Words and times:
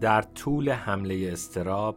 در 0.00 0.22
طول 0.22 0.70
حمله 0.70 1.28
استراب 1.32 1.96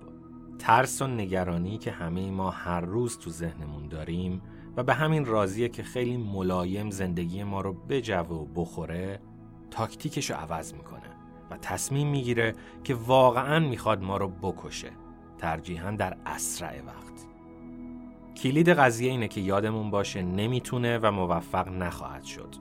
ترس 0.59 1.01
و 1.01 1.07
نگرانی 1.07 1.77
که 1.77 1.91
همه 1.91 2.31
ما 2.31 2.49
هر 2.49 2.81
روز 2.81 3.17
تو 3.17 3.29
ذهنمون 3.29 3.87
داریم 3.87 4.41
و 4.77 4.83
به 4.83 4.93
همین 4.93 5.25
راضیه 5.25 5.69
که 5.69 5.83
خیلی 5.83 6.17
ملایم 6.17 6.89
زندگی 6.89 7.43
ما 7.43 7.61
رو 7.61 7.73
بجوه 7.73 8.27
و 8.27 8.45
بخوره 8.55 9.19
تاکتیکش 9.71 10.31
رو 10.31 10.37
عوض 10.37 10.73
می‌کنه 10.73 11.09
و 11.51 11.57
تصمیم 11.57 12.07
می‌گیره 12.07 12.55
که 12.83 12.95
واقعا 12.95 13.59
می‌خواد 13.59 14.03
ما 14.03 14.17
رو 14.17 14.27
بکشه 14.27 14.91
ترجیحاً 15.37 15.91
در 15.91 16.17
اسرع 16.25 16.81
وقت. 16.85 17.27
کلید 18.37 18.69
قضیه 18.69 19.11
اینه 19.11 19.27
که 19.27 19.41
یادمون 19.41 19.91
باشه 19.91 20.21
نمی‌تونه 20.21 20.97
و 20.97 21.11
موفق 21.11 21.69
نخواهد 21.69 22.23
شد. 22.23 22.55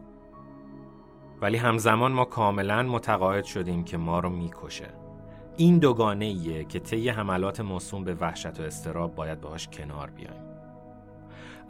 ولی 1.41 1.57
همزمان 1.57 2.13
ما 2.13 2.25
کاملا 2.25 2.83
متقاعد 2.83 3.45
شدیم 3.45 3.85
که 3.85 3.97
ما 3.97 4.21
رو 4.21 4.31
می‌کشه. 4.31 5.10
این 5.57 5.79
دوگانه 5.79 6.25
ایه 6.25 6.65
که 6.65 6.79
طی 6.79 7.09
حملات 7.09 7.61
موسوم 7.61 8.05
به 8.05 8.15
وحشت 8.15 8.61
و 8.61 8.63
استراب 8.63 9.15
باید 9.15 9.41
باهاش 9.41 9.69
کنار 9.69 10.11
بیایم. 10.11 10.43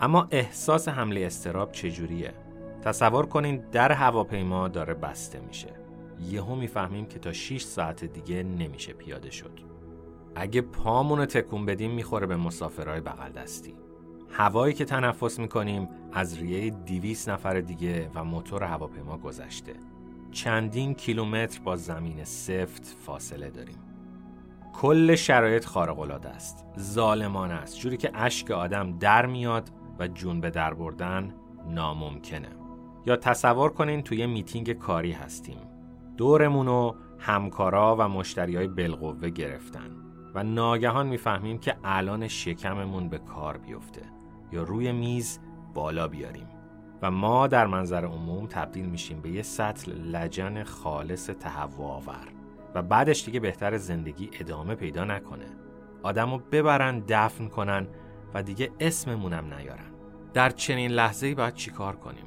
اما 0.01 0.29
احساس 0.31 0.89
حمله 0.89 1.21
استراب 1.27 1.73
چجوریه؟ 1.73 2.35
تصور 2.83 3.27
کنین 3.27 3.57
در 3.73 3.93
هواپیما 3.93 4.69
داره 4.69 4.95
بسته 4.95 5.41
میشه. 5.41 5.75
یهو 6.21 6.55
می‌فهمیم 6.55 7.07
که 7.07 7.19
تا 7.19 7.33
6 7.33 7.63
ساعت 7.63 8.05
دیگه 8.05 8.43
نمیشه 8.43 8.93
پیاده 8.93 9.31
شد. 9.31 9.61
اگه 10.35 10.61
پامون 10.61 11.27
تکون 11.27 11.67
بدیم 11.67 11.91
می‌خوره 11.91 12.27
به 12.27 12.37
مسافرهای 12.37 13.01
بغل 13.01 13.33
دستی. 13.33 13.75
هوایی 14.31 14.75
که 14.75 14.85
تنفس 14.85 15.39
می‌کنیم 15.39 15.89
از 16.13 16.39
ریه 16.39 16.71
200 16.71 17.29
نفر 17.29 17.61
دیگه 17.61 18.11
و 18.15 18.25
موتور 18.25 18.65
هواپیما 18.65 19.19
گذشته. 19.19 19.73
چندین 20.31 20.95
کیلومتر 20.95 21.61
با 21.61 21.77
زمین 21.77 22.25
سفت 22.25 22.97
فاصله 23.07 23.51
داریم. 23.51 23.79
کل 24.73 25.15
شرایط 25.15 25.65
خارق 25.65 26.27
است. 26.27 26.67
ظالمانه 26.79 27.55
است. 27.55 27.79
جوری 27.79 27.97
که 27.97 28.11
اشک 28.15 28.51
آدم 28.51 28.99
در 28.99 29.27
میاد 29.27 29.71
و 29.99 30.09
جون 30.09 30.41
به 30.41 30.51
در 30.51 30.75
بردن 30.75 31.35
ناممکنه. 31.69 32.49
یا 33.07 33.17
تصور 33.17 33.71
کنین 33.71 34.03
توی 34.03 34.27
میتینگ 34.27 34.73
کاری 34.73 35.13
هستیم. 35.13 35.61
دورمونو 36.17 36.95
همکارا 37.19 37.97
و 37.99 38.09
مشتری 38.09 38.57
های 38.57 38.69
بالقوه 38.69 39.31
گرفتن 39.31 39.91
و 40.35 40.43
ناگهان 40.43 41.07
می‌فهمیم 41.07 41.59
که 41.59 41.77
الان 41.85 42.29
شکممون 42.29 43.09
به 43.09 43.19
کار 43.19 43.57
بیفته 43.57 44.03
یا 44.53 44.63
روی 44.63 44.93
میز 44.93 45.39
بالا 45.75 46.09
بیاریم. 46.09 46.47
و 47.03 47.11
ما 47.11 47.47
در 47.47 47.67
منظر 47.67 48.05
عموم 48.05 48.47
تبدیل 48.47 48.87
میشیم 48.87 49.21
به 49.21 49.31
یه 49.31 49.43
سطل 49.43 49.93
لجن 49.93 50.63
خالص 50.63 51.31
تهوع 51.31 51.87
آور 51.87 52.29
و 52.75 52.83
بعدش 52.83 53.25
دیگه 53.25 53.41
بهتر 53.41 53.77
زندگی 53.77 54.31
ادامه 54.41 54.75
پیدا 54.75 55.05
نکنه. 55.05 55.47
آدمو 56.03 56.39
ببرن 56.39 57.03
دفن 57.09 57.49
کنن 57.49 57.87
و 58.35 58.43
دیگه 58.43 58.71
اسممونم 58.81 59.55
نیارن. 59.55 59.91
در 60.35 60.51
چنین 60.51 60.91
لحظه 60.91 61.27
ای 61.27 61.35
باید 61.35 61.55
چیکار 61.55 61.97
کنیم؟ 61.97 62.25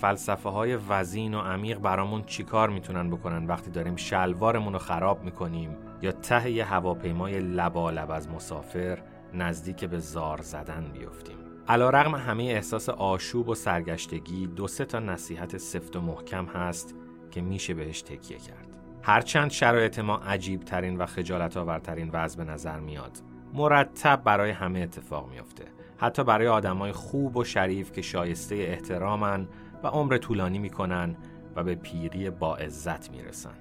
فلسفه 0.00 0.48
های 0.48 0.76
وزین 0.88 1.34
و 1.34 1.40
عمیق 1.40 1.78
برامون 1.78 2.22
چیکار 2.22 2.70
می‌تونن 2.70 3.10
بکنن 3.10 3.46
وقتی 3.46 3.70
داریم 3.70 3.96
شلوارمون 3.96 4.72
رو 4.72 4.78
خراب 4.78 5.24
می‌کنیم 5.24 5.76
یا 6.02 6.12
ته 6.12 6.50
یه 6.50 6.64
هواپیمای 6.64 7.40
لبالب 7.40 8.10
از 8.10 8.28
مسافر 8.28 9.02
نزدیک 9.34 9.84
به 9.84 9.98
زار 9.98 10.40
زدن 10.42 10.84
بیفتیم؟ 10.92 11.39
علا 11.68 11.90
رغم 11.90 12.14
همه 12.14 12.42
احساس 12.42 12.88
آشوب 12.88 13.48
و 13.48 13.54
سرگشتگی 13.54 14.46
دو 14.46 14.68
سه 14.68 14.84
تا 14.84 14.98
نصیحت 14.98 15.56
سفت 15.56 15.96
و 15.96 16.00
محکم 16.00 16.46
هست 16.46 16.94
که 17.30 17.40
میشه 17.40 17.74
بهش 17.74 18.02
تکیه 18.02 18.38
کرد. 18.38 18.66
هرچند 19.02 19.50
شرایط 19.50 19.98
ما 19.98 20.16
عجیب 20.16 20.60
ترین 20.60 20.96
و 20.96 21.06
خجالت 21.06 21.56
آورترین 21.56 22.10
وضع 22.12 22.44
به 22.44 22.52
نظر 22.52 22.80
میاد 22.80 23.18
مرتب 23.54 24.22
برای 24.24 24.50
همه 24.50 24.80
اتفاق 24.80 25.30
میافته. 25.30 25.64
حتی 25.98 26.24
برای 26.24 26.48
آدمای 26.48 26.92
خوب 26.92 27.36
و 27.36 27.44
شریف 27.44 27.92
که 27.92 28.02
شایسته 28.02 28.54
احترامن 28.54 29.48
و 29.82 29.86
عمر 29.86 30.16
طولانی 30.16 30.58
می‌کنن 30.58 31.16
و 31.56 31.64
به 31.64 31.74
پیری 31.74 32.30
با 32.30 32.56
عزت 32.56 33.10
می‌رسن. 33.10 33.54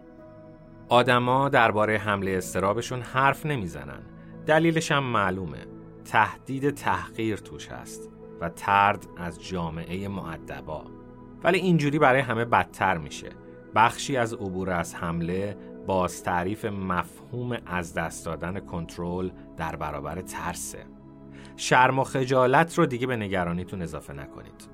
آدما 0.89 1.49
درباره 1.49 1.97
حمله 1.97 2.31
استرابشون 2.31 3.01
حرف 3.01 3.45
نمی‌زنن. 3.45 4.01
دلیلش 4.45 4.91
هم 4.91 5.03
معلومه. 5.03 5.78
تهدید 6.05 6.69
تحقیر 6.69 7.37
توش 7.37 7.67
هست 7.67 8.09
و 8.41 8.49
ترد 8.49 9.07
از 9.17 9.43
جامعه 9.43 10.07
معدبا 10.07 10.85
ولی 11.43 11.57
اینجوری 11.59 11.99
برای 11.99 12.21
همه 12.21 12.45
بدتر 12.45 12.97
میشه. 12.97 13.29
بخشی 13.75 14.17
از 14.17 14.33
عبور 14.33 14.69
از 14.69 14.95
حمله 14.95 15.57
باز 15.87 16.23
تعریف 16.23 16.65
مفهوم 16.65 17.57
از 17.65 17.93
دست 17.93 18.25
دادن 18.25 18.59
کنترل 18.59 19.31
در 19.57 19.75
برابر 19.75 20.21
ترسه. 20.21 20.85
شرم 21.55 21.99
و 21.99 22.03
خجالت 22.03 22.77
رو 22.77 22.85
دیگه 22.85 23.07
به 23.07 23.15
نگرانیتون 23.15 23.81
اضافه 23.81 24.13
نکنید. 24.13 24.69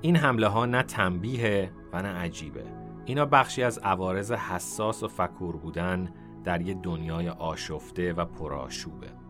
این 0.00 0.16
حمله 0.16 0.46
ها 0.46 0.66
نه 0.66 0.82
تنبیه 0.82 1.70
و 1.92 2.02
نه 2.02 2.08
عجیبه. 2.08 2.64
اینا 3.04 3.26
بخشی 3.26 3.62
از 3.62 3.78
عوارض 3.78 4.32
حساس 4.32 5.02
و 5.02 5.08
فکور 5.08 5.56
بودن 5.56 6.14
در 6.44 6.60
یه 6.60 6.74
دنیای 6.74 7.28
آشفته 7.28 8.12
و 8.12 8.24
پرآشوبه. 8.24 9.25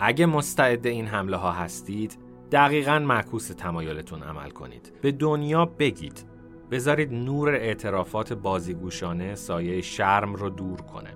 اگه 0.00 0.26
مستعد 0.26 0.86
این 0.86 1.06
حمله 1.06 1.36
ها 1.36 1.52
هستید 1.52 2.18
دقیقا 2.52 2.98
معکوس 2.98 3.48
تمایلتون 3.48 4.22
عمل 4.22 4.50
کنید. 4.50 4.92
به 5.02 5.12
دنیا 5.12 5.64
بگید. 5.64 6.24
بذارید 6.70 7.12
نور 7.12 7.54
اعترافات 7.54 8.32
بازیگوشانه 8.32 9.34
سایه 9.34 9.80
شرم 9.80 10.34
رو 10.34 10.50
دور 10.50 10.80
کنه. 10.80 11.10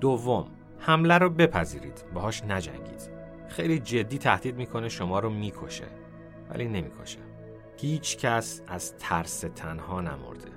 دوم 0.00 0.44
حمله 0.78 1.18
رو 1.18 1.30
بپذیرید. 1.30 2.04
باهاش 2.14 2.44
نجنگید. 2.44 3.10
خیلی 3.48 3.78
جدی 3.78 4.18
تهدید 4.18 4.56
می‌کنه 4.56 4.88
شما 4.88 5.18
رو 5.18 5.30
می‌کشه. 5.30 5.86
ولی 6.50 6.68
نمی‌کشه. 6.68 7.18
هیچ 7.76 8.18
کس 8.18 8.62
از 8.68 8.96
ترس 8.98 9.44
تنها 9.54 10.00
نمرده. 10.00 10.48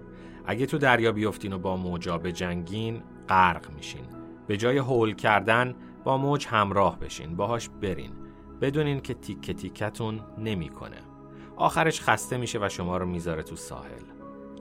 اگه 0.45 0.65
تو 0.65 0.77
دریا 0.77 1.11
بیفتین 1.11 1.53
و 1.53 1.57
با 1.57 1.77
موجا 1.77 2.17
به 2.17 2.31
جنگین 2.31 3.03
غرق 3.29 3.71
میشین. 3.75 4.05
به 4.47 4.57
جای 4.57 4.77
هول 4.77 5.15
کردن 5.15 5.75
با 6.03 6.17
موج 6.17 6.47
همراه 6.47 6.99
بشین 6.99 7.35
باهاش 7.35 7.69
برین. 7.69 8.11
بدونین 8.61 8.99
که 8.99 9.13
تیکه 9.13 9.53
تیکتون 9.53 10.21
نمی‌کنه. 10.37 10.97
آخرش 11.55 12.01
خسته 12.01 12.37
میشه 12.37 12.59
و 12.61 12.69
شما 12.69 12.97
رو 12.97 13.05
می‌ذاره 13.05 13.43
تو 13.43 13.55
ساحل. 13.55 14.03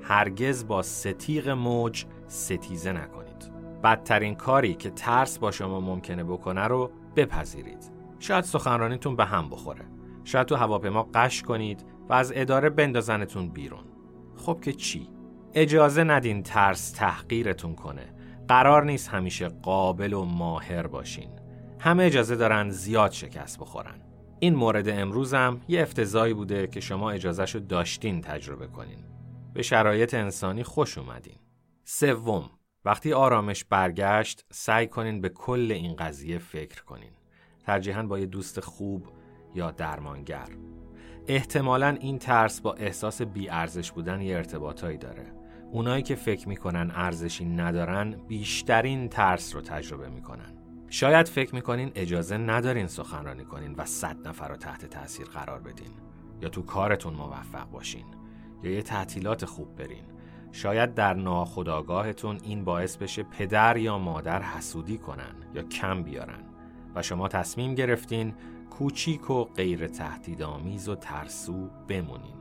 هرگز 0.03 0.67
با 0.67 0.83
ستیق 0.83 1.49
موج 1.49 2.05
ستیزه 2.27 2.93
نکنید. 2.93 3.53
بدترین 3.85 4.35
کاری 4.35 4.75
که 4.75 4.91
ترس 4.91 5.39
با 5.39 5.51
شما 5.51 5.81
ممکنه 5.81 6.25
بکنه 6.25 6.67
رو 6.67 6.91
بپذیرید. 7.17 7.91
شاید 8.19 8.45
سخنرانیتون 8.45 9.17
به 9.17 9.25
هم 9.25 9.51
بخوره. 9.51 9.85
شاید 10.25 10.47
تو 10.47 10.57
هواپیما 10.57 11.09
قش 11.15 11.43
کنید 11.43 11.85
و 12.09 12.13
از 12.13 12.33
اداره 12.37 12.71
بندازنتون 12.71 13.49
بیرون. 13.49 13.85
خب 14.37 14.61
که 14.63 14.73
چی؟ 14.73 15.09
اجازه 15.55 16.05
ندین 16.05 16.43
ترس 16.43 16.91
تحقیرتون 16.91 17.75
کنه. 17.75 18.15
قرار 18.49 18.85
نیست 18.85 19.09
همیشه 19.09 19.49
قابل 19.49 20.13
و 20.13 20.25
ماهر 20.25 20.87
باشین. 20.87 21.31
همه 21.81 22.05
اجازه 22.05 22.37
دارن 22.37 22.71
زیاد 22.71 23.11
شکست 23.11 23.59
بخورن. 23.59 24.01
این 24.41 24.55
مورد 24.55 24.89
امروزم 24.89 25.61
یه 25.69 25.83
افتضایی 25.83 26.35
بوده 26.35 26.67
که 26.67 26.81
شما 26.81 27.11
اجازهشو 27.11 27.59
داشتین 27.59 28.21
تجربه 28.21 28.67
کنین. 28.67 29.05
به 29.55 29.63
شرایط 29.63 30.15
انسانی 30.15 30.63
خوش 30.63 30.99
اومدین. 30.99 31.39
سوم 31.85 32.51
وقتی 32.85 33.13
آرامش 33.13 33.65
برگشت 33.65 34.45
سعی 34.51 34.87
کنین 34.87 35.21
به 35.21 35.29
کل 35.29 35.73
این 35.73 35.97
قضیه 35.97 36.39
فکر 36.39 36.85
کنین. 36.85 37.13
ترجیحاً 37.67 38.03
با 38.03 38.19
یه 38.19 38.27
دوست 38.27 38.61
خوب 38.61 39.07
یا 39.55 39.71
درمانگر. 39.71 40.49
احتمالا 41.27 41.97
این 42.01 42.19
ترس 42.19 42.61
با 42.61 42.73
احساس 42.73 43.23
بیارزش 43.23 43.93
بودن 43.93 44.21
یه 44.21 44.37
ارتباطایی 44.37 44.99
داره. 44.99 45.38
اونایی 45.73 46.03
که 46.03 46.15
فکر 46.15 46.49
می‌کنن 46.49 46.91
ارزشی 46.95 47.45
ندارن 47.45 48.11
بیشترین 48.29 49.09
ترس 49.09 49.55
رو 49.55 49.61
تجربه 49.61 50.09
می‌کنن. 50.09 50.55
شاید 50.89 51.29
فکر 51.29 51.55
می‌کنین 51.55 51.93
اجازه 51.95 52.37
ندارین 52.37 52.87
سخنرانی 52.87 53.45
کنین 53.45 53.75
و 53.75 53.85
صد 53.85 54.29
نفر 54.29 54.49
رو 54.49 54.57
تحت 54.57 54.87
تاثیر 54.87 55.27
قرار 55.27 55.61
بدین. 55.61 55.91
یا 56.43 56.49
تو 56.49 56.63
کارتون 56.63 57.15
موفق 57.15 57.71
باشین. 57.71 58.05
یا 58.63 58.71
یه 58.71 58.83
تعطیلات 58.83 59.45
خوب 59.45 59.77
برین. 59.77 60.05
شاید 60.53 60.95
در 60.95 61.15
ناخودآگاهتون 61.15 62.39
این 62.43 62.65
باعث 62.65 62.97
بشه 62.97 63.23
پدر 63.23 63.77
یا 63.77 63.99
مادر 63.99 64.43
حسودی 64.43 64.99
کنن 64.99 65.35
یا 65.55 65.63
کم 65.63 66.03
بیارن. 66.03 66.45
و 66.95 67.03
شما 67.03 67.29
تصمیم 67.29 67.75
گرفتین 67.75 68.35
کوچیک 68.71 69.31
و 69.31 69.45
غیر 69.45 69.87
تهدیدآمیز 69.87 70.89
و 70.89 70.95
ترسو 70.95 71.69
بمونین. 71.89 72.38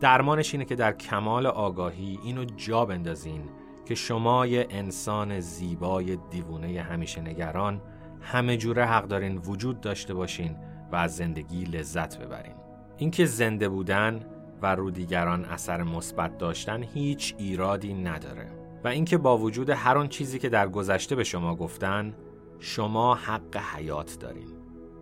درمانش 0.00 0.54
اینه 0.54 0.64
که 0.64 0.74
در 0.74 0.92
کمال 0.92 1.46
آگاهی 1.46 2.18
اینو 2.24 2.44
جا 2.44 2.84
بندازین 2.84 3.42
که 3.84 3.94
شما 3.94 4.46
یه 4.46 4.66
انسان 4.70 5.40
زیبای 5.40 6.18
دیوونه 6.30 6.82
همیشه 6.82 7.20
نگران 7.20 7.80
همه 8.20 8.56
جوره 8.56 8.86
حق 8.86 9.08
دارین 9.08 9.38
وجود 9.38 9.80
داشته 9.80 10.14
باشین 10.14 10.56
و 10.92 10.96
از 10.96 11.16
زندگی 11.16 11.64
لذت 11.64 12.18
ببرین. 12.18 12.54
اینکه 12.96 13.26
زنده 13.26 13.68
بودن 13.68 14.20
و 14.62 14.74
رو 14.74 14.90
دیگران 14.90 15.44
اثر 15.44 15.82
مثبت 15.82 16.38
داشتن 16.38 16.82
هیچ 16.82 17.34
ایرادی 17.38 17.94
نداره. 17.94 18.46
و 18.84 18.88
اینکه 18.88 19.18
با 19.18 19.38
وجود 19.38 19.70
هر 19.70 19.98
آن 19.98 20.08
چیزی 20.08 20.38
که 20.38 20.48
در 20.48 20.68
گذشته 20.68 21.16
به 21.16 21.24
شما 21.24 21.56
گفتن 21.56 22.14
شما 22.58 23.14
حق 23.14 23.56
حیات 23.56 24.18
دارین. 24.20 24.48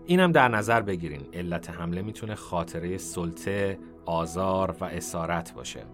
اینم 0.06 0.33
در 0.33 0.49
نظر 0.49 0.81
بگیرین. 0.81 1.23
علت 1.33 1.71
حمله 1.71 2.03
می‌تونه 2.03 2.35
خاطره 2.35 2.99
سلطه، 2.99 3.79
آزار 4.08 4.76
و 4.81 4.84
اسارت 4.84 5.55
باشه. 5.55 5.84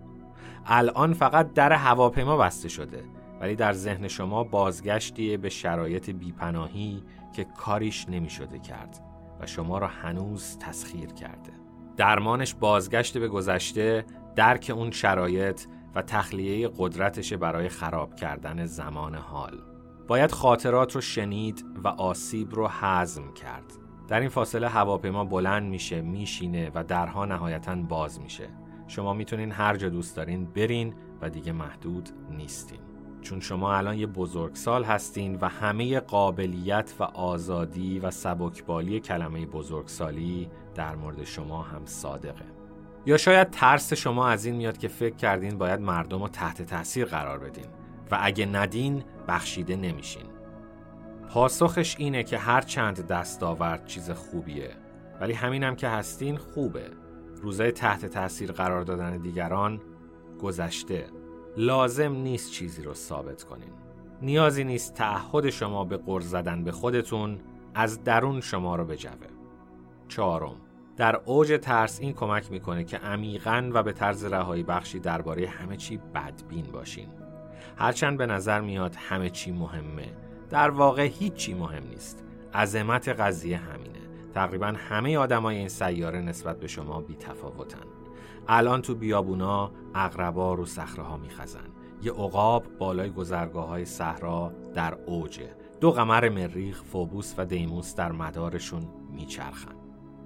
الان 0.67 1.13
فقط 1.13 1.53
در 1.53 1.73
هواپیما 1.73 2.37
بسته 2.37 2.69
شده 2.69 3.05
ولی 3.41 3.57
در 3.57 3.73
ذهن 3.73 4.09
شما 4.09 4.45
بازگشتی 4.45 5.37
به 5.37 5.49
شرایط 5.49 6.11
بیپناهی 6.11 7.03
که 7.33 7.45
کاریش 7.45 8.09
نمی‌شده 8.09 8.59
کرد 8.59 9.01
و 9.41 9.47
شما 9.47 9.79
را 9.79 9.87
هنوز 9.87 10.59
تسخیر 10.59 11.13
کرده. 11.13 11.53
درمانش 11.97 12.55
بازگشت 12.55 13.19
به 13.19 13.29
گذشته 13.29 14.05
درک 14.37 14.73
اون 14.75 14.91
شرایط 14.91 15.61
و 15.95 16.03
تخلیه 16.03 16.71
قدرتش 16.79 17.33
برای 17.33 17.69
خراب 17.69 18.15
کردن 18.15 18.67
زمان 18.67 19.15
حال. 19.15 19.63
باید 20.09 20.33
خاطرات 20.33 20.95
رو 20.95 21.01
شنید 21.01 21.65
و 21.85 21.89
آسیب 21.89 22.55
رو 22.55 22.69
حزم 22.69 23.33
کرد. 23.33 23.84
در 24.09 24.21
این 24.21 24.29
فاصله 24.29 24.69
هواپیما 24.69 25.25
بلند 25.25 25.63
میشه 25.63 26.01
میشینه 26.01 26.71
و 26.75 26.85
درها 26.85 27.25
نهایتا 27.25 27.75
باز 27.75 28.21
میشه. 28.21 28.49
شما 28.87 29.13
می‌تونین 29.13 29.53
هر 29.53 29.77
جا 29.77 29.89
دوست 29.89 30.17
دارین 30.17 30.45
برین 30.45 30.95
و 31.23 31.31
دیگه 31.31 31.53
محدود 31.53 32.09
نیستین. 32.31 32.79
چون 33.23 33.41
شما 33.41 33.75
الان 33.75 33.99
یه 33.99 34.07
بزرگسال 34.07 34.85
هستین 34.85 35.39
و 35.41 35.49
همه 35.49 36.01
قابلیت 36.01 36.95
و 37.01 37.03
آزادی 37.03 37.99
و 37.99 38.11
سبکبالی 38.11 39.01
کلمه 39.01 39.47
بزرگسالی 39.47 40.51
در 40.75 40.97
مورد 40.97 41.25
شما 41.25 41.63
هم 41.63 41.87
صادقه. 41.87 42.45
یا 43.07 43.17
شاید 43.17 43.51
ترس 43.51 43.93
شما 43.93 44.29
از 44.29 44.45
این 44.45 44.57
میاد 44.57 44.79
که 44.79 44.89
فکر 44.89 45.17
کردین 45.17 45.59
باید 45.59 45.81
مردم 45.81 46.23
رو 46.23 46.29
تحت 46.29 46.63
تاثیر 46.63 47.05
قرار 47.05 47.39
بدین 47.39 47.67
و 48.11 48.19
اگه 48.23 48.47
ندین 48.47 49.03
بخشیده 49.29 49.77
نمیشین. 49.77 50.34
پاسخش 51.29 51.97
اینه 51.99 52.23
که 52.23 52.39
هر 52.39 52.61
چند 52.61 53.07
دستاورد 53.07 53.87
چیز 53.87 54.11
خوبیه. 54.11 54.71
ولی 55.21 55.33
همینم 55.33 55.77
که 55.77 55.89
هستین 55.89 56.37
خوبه. 56.37 56.91
روزای 57.43 57.73
تحت 57.73 58.07
تاثیر 58.07 58.53
قرار 58.53 58.83
دادن 58.83 59.19
دیگران 59.19 59.81
گذشته. 60.43 61.07
لازم 61.57 62.13
نیست 62.13 62.53
چیزی 62.53 62.83
رو 62.83 62.95
ثابت 62.95 63.45
کنین. 63.45 63.73
نیازی 64.23 64.65
نیست 64.65 64.95
تعهد 64.95 65.51
شما 65.51 65.85
به 65.85 65.97
قرض 65.97 66.31
زدن 66.31 66.65
به 66.65 66.73
خودتون 66.73 67.41
از 67.75 68.05
درون 68.05 68.41
شما 68.41 68.77
رو 68.77 68.85
بجوه. 68.85 69.13
چهارم 70.09 70.57
در 70.97 71.21
اوج 71.25 71.59
ترس 71.63 72.01
این 72.01 72.13
کمک 72.13 72.51
می‌کنه 72.51 72.85
که 72.85 72.97
عمیقا 72.97 73.71
و 73.73 73.83
به 73.83 73.93
طرز 73.93 74.25
رهایی 74.25 74.63
بخشی 74.63 74.99
درباره 75.01 75.49
همه 75.49 75.77
چی 75.77 75.97
بدبین 76.15 76.67
باشین. 76.73 77.09
هرچند 77.77 78.19
به 78.19 78.27
نظر 78.27 78.61
میاد 78.61 78.95
همه 78.95 79.31
چی 79.31 79.53
مهمه. 79.53 80.13
در 80.55 80.71
واقع 80.71 81.03
هیچی 81.03 81.55
مهم 81.55 81.83
نیست. 81.91 82.25
عظمت 82.55 83.09
قضیه 83.09 83.57
همینه. 83.57 84.01
تقریبا 84.35 84.67
همه 84.67 85.19
آدمای 85.19 85.57
این 85.57 85.69
سیاره 85.69 86.21
نسبت 86.21 86.61
به 86.61 86.67
شما 86.67 87.01
بی 87.01 87.15
تفاوتن 87.15 87.87
الان 88.49 88.83
تو 88.83 88.95
بیابونا 88.95 89.71
اقربا 89.95 90.55
رو 90.55 90.65
صخره 90.65 91.05
ها 91.05 91.17
میخزن. 91.17 91.65
یه 92.03 92.13
عقاب 92.13 92.65
بالای 92.79 93.11
گذرگاه 93.11 93.69
های 93.69 93.85
صحرا 93.85 94.53
در 94.75 94.95
اوجه. 95.07 95.57
دو 95.81 95.91
قمر 95.91 96.29
مریخ 96.29 96.83
فوبوس 96.83 97.35
و 97.39 97.45
دیموس 97.45 97.95
در 97.95 98.13
مدارشون 98.13 98.89
میچرخن. 99.13 99.75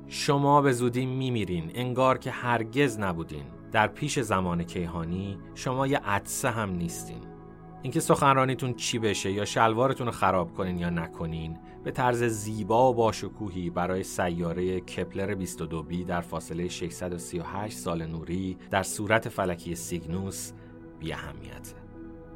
شما 0.07 0.63
به 0.63 0.73
زودی 0.73 1.07
میمیرین. 1.07 1.71
انگار 1.75 2.19
که 2.19 2.31
هرگز 2.31 2.99
نبودین. 2.99 3.45
در 3.73 3.87
پیش 3.87 4.19
زمان 4.19 4.63
کیهانی 4.63 5.39
شما 5.55 5.87
یه 5.87 5.99
عدسه 5.99 6.51
هم 6.51 6.71
نیستین. 6.71 7.38
اینکه 7.83 8.01
سخنرانیتون 8.01 8.75
چی 8.75 8.99
بشه 8.99 9.33
یا 9.33 9.45
شلوارتون 9.45 10.07
رو 10.07 10.13
خراب 10.13 10.55
کنین 10.55 10.79
یا 10.79 10.91
نکنین 10.91 11.59
به 11.85 11.91
طرز 11.91 12.23
زیبا 12.23 12.91
و 12.91 12.95
باشکوهی 12.95 13.71
برای 13.71 14.03
سیاره 14.03 14.81
کپلر 14.81 15.35
22 15.35 15.83
بی 15.83 16.05
در 16.05 16.21
فاصله 16.21 16.69
638 16.69 17.79
سال 17.79 18.07
نوری 18.07 18.59
در 18.71 18.83
صورت 18.83 19.29
فلکی 19.29 19.75
سیگنوس 19.75 20.53
بی 21.01 21.13
اهمیته. 21.13 21.75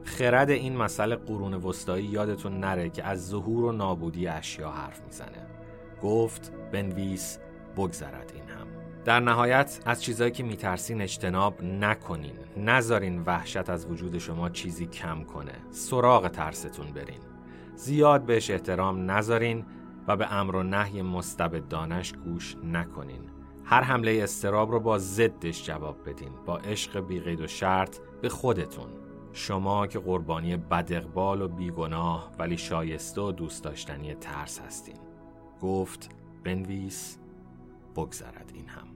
خرد 0.05 0.51
این 0.51 0.77
مسئله 0.77 1.17
قرون 1.17 1.55
وسطایی 1.55 2.05
یادتون 2.05 2.61
نره 2.61 2.91
که 2.91 3.05
از 3.05 3.29
ظهور 3.29 3.65
و 3.65 3.73
نابودی 3.73 4.27
اشیا 4.27 4.71
حرف 4.71 5.03
می‌زنه. 5.05 5.47
گفت 6.03 6.53
بنویس 6.73 7.39
بگذرد. 7.77 8.33
در 9.05 9.21
نهایت 9.21 9.81
از 9.87 10.03
چیزایی 10.03 10.31
که 10.31 10.43
میترسین 10.43 11.03
اجتناب 11.03 11.63
نکنین. 11.63 12.35
نذارین 12.57 13.23
وحشت 13.23 13.71
از 13.71 13.87
وجود 13.87 14.19
شما 14.19 14.49
چیزی 14.49 14.87
کم 14.87 15.25
کنه. 15.25 15.53
سراغ 15.71 16.29
ترستون 16.29 16.87
برین. 16.87 17.21
زیاد 17.77 18.23
بهش 18.23 18.51
احترام 18.51 19.11
نذارین 19.11 19.65
و 20.09 20.17
به 20.17 20.33
امر 20.33 20.57
و 20.57 20.63
نهی 20.63 21.03
مستبدانش 21.03 22.13
گوش 22.13 22.57
نکنین. 22.65 23.21
هر 23.65 23.83
حمله 23.83 24.21
استراب 24.23 24.71
رو 24.71 24.81
با 24.81 24.99
ضدش 24.99 25.65
جواب 25.65 26.09
بدین. 26.09 26.33
با 26.47 26.59
عشق 26.59 27.01
بیقید 27.01 27.41
و 27.41 27.47
شرط 27.47 27.99
به 28.23 28.29
خودتون. 28.29 28.89
شما 29.33 29.87
که 29.87 29.99
قربانی 29.99 30.57
بدقبال 30.57 31.43
و 31.43 31.49
بیگناه 31.49 32.33
ولی 32.39 32.57
شایسته 32.57 33.21
و 33.21 33.33
دوست 33.33 33.65
داشتنی 33.65 34.15
ترس 34.15 34.61
هستین. 34.61 34.99
گفت 35.61 36.09
بنویس 36.45 37.19
بگذرد 37.97 38.53
این 38.55 38.69
هم. 38.69 38.92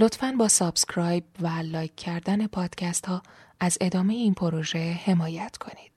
لطفا 0.00 0.34
با 0.38 0.48
subscribe 0.48 1.24
و 1.40 1.48
like 1.48 1.96
کردن 1.96 2.46
پادکست 2.46 3.06
ها 3.06 3.22
از 3.60 3.78
ادامه 3.80 4.14
این 4.14 4.34
پروژه 4.34 5.00
حمایت 5.04 5.56
کنید. 5.56 5.89